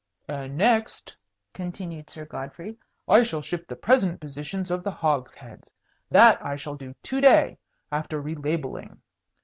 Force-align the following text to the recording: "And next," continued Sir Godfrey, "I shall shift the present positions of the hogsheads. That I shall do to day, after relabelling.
"And 0.27 0.57
next," 0.57 1.15
continued 1.53 2.09
Sir 2.09 2.25
Godfrey, 2.25 2.75
"I 3.07 3.21
shall 3.21 3.43
shift 3.43 3.67
the 3.67 3.75
present 3.75 4.19
positions 4.19 4.71
of 4.71 4.83
the 4.83 4.89
hogsheads. 4.89 5.69
That 6.09 6.43
I 6.43 6.55
shall 6.55 6.73
do 6.73 6.95
to 7.03 7.21
day, 7.21 7.59
after 7.91 8.19
relabelling. 8.19 8.97